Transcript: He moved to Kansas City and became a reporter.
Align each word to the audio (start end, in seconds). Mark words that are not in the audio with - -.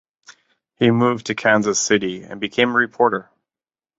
He 0.77 0.89
moved 0.89 1.27
to 1.27 1.35
Kansas 1.35 1.79
City 1.79 2.23
and 2.23 2.41
became 2.41 2.69
a 2.69 2.73
reporter. 2.73 3.29